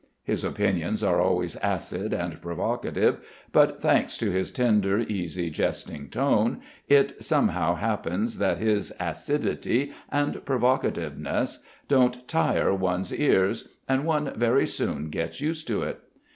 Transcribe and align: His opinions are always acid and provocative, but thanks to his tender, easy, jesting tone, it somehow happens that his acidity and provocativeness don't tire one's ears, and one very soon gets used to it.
His 0.23 0.43
opinions 0.43 1.03
are 1.03 1.21
always 1.21 1.55
acid 1.57 2.11
and 2.11 2.41
provocative, 2.41 3.17
but 3.51 3.79
thanks 3.83 4.17
to 4.17 4.31
his 4.31 4.49
tender, 4.49 4.97
easy, 4.99 5.51
jesting 5.51 6.09
tone, 6.09 6.59
it 6.87 7.23
somehow 7.23 7.75
happens 7.75 8.39
that 8.39 8.57
his 8.57 8.91
acidity 8.99 9.93
and 10.09 10.43
provocativeness 10.43 11.59
don't 11.87 12.27
tire 12.27 12.73
one's 12.73 13.13
ears, 13.13 13.67
and 13.87 14.03
one 14.03 14.33
very 14.35 14.65
soon 14.65 15.11
gets 15.11 15.39
used 15.39 15.67
to 15.67 15.83
it. 15.83 15.99